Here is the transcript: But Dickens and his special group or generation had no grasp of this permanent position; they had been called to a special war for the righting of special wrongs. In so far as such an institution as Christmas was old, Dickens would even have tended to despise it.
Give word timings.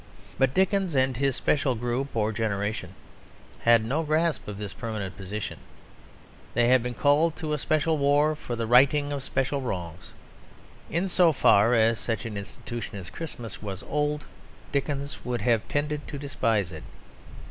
But 0.39 0.55
Dickens 0.55 0.95
and 0.95 1.15
his 1.15 1.35
special 1.35 1.75
group 1.75 2.15
or 2.15 2.31
generation 2.31 2.95
had 3.59 3.85
no 3.85 4.01
grasp 4.01 4.47
of 4.47 4.57
this 4.57 4.73
permanent 4.73 5.15
position; 5.15 5.59
they 6.55 6.69
had 6.69 6.81
been 6.81 6.95
called 6.95 7.35
to 7.35 7.53
a 7.53 7.59
special 7.59 7.99
war 7.99 8.35
for 8.35 8.55
the 8.55 8.65
righting 8.65 9.11
of 9.11 9.21
special 9.21 9.61
wrongs. 9.61 10.09
In 10.89 11.07
so 11.07 11.31
far 11.31 11.75
as 11.75 11.99
such 11.99 12.25
an 12.25 12.35
institution 12.35 12.97
as 12.97 13.11
Christmas 13.11 13.61
was 13.61 13.83
old, 13.83 14.23
Dickens 14.71 15.23
would 15.23 15.41
even 15.41 15.51
have 15.51 15.67
tended 15.67 16.07
to 16.07 16.17
despise 16.17 16.71
it. 16.71 16.81